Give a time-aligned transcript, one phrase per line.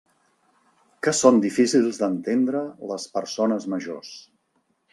[1.07, 2.63] Que són difícils d'entendre,
[2.93, 4.13] les persones majors!